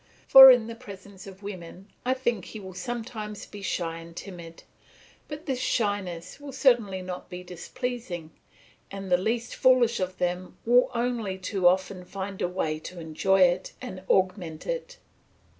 For 0.27 0.49
in 0.49 0.65
the 0.65 0.73
presence 0.73 1.27
of 1.27 1.43
women 1.43 1.87
I 2.05 2.15
think 2.15 2.45
he 2.45 2.59
will 2.59 2.73
sometimes 2.73 3.45
be 3.45 3.61
shy 3.61 3.99
and 3.99 4.17
timid; 4.17 4.63
but 5.27 5.45
this 5.45 5.59
shyness 5.59 6.39
will 6.39 6.53
certainly 6.53 7.03
not 7.03 7.29
be 7.29 7.43
displeasing, 7.43 8.31
and 8.89 9.11
the 9.11 9.17
least 9.19 9.53
foolish 9.55 9.99
of 9.99 10.17
them 10.17 10.57
will 10.65 10.89
only 10.95 11.37
too 11.37 11.67
often 11.67 12.03
find 12.03 12.41
a 12.41 12.47
way 12.47 12.79
to 12.79 12.99
enjoy 12.99 13.41
it 13.41 13.73
and 13.79 14.01
augment 14.09 14.65
it. 14.65 14.97